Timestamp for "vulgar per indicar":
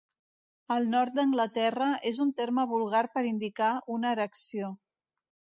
2.73-3.71